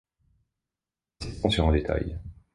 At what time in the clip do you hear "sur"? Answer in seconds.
1.51-1.67